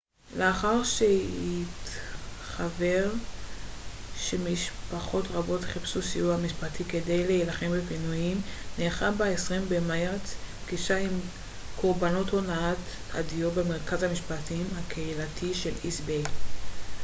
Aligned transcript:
לאחר 0.37 0.81
שהתחוור 0.83 3.11
שמשפחות 4.17 5.25
רבות 5.31 5.61
חיפשו 5.63 6.01
סיוע 6.01 6.37
משפטי 6.37 6.83
כדי 6.83 7.27
להילחם 7.27 7.71
בפינויים 7.71 8.41
נערכה 8.77 9.11
ב-20 9.11 9.53
במרץ 9.69 10.35
פגישה 10.67 10.97
עם 10.97 11.19
קרבנות 11.81 12.29
הונאת 12.29 12.77
הדיור 13.13 13.51
במרכז 13.53 14.03
המשפטים 14.03 14.67
הקהילתי 14.77 15.53
של 15.53 15.73
איסט 15.83 16.01
ביי 16.01 16.23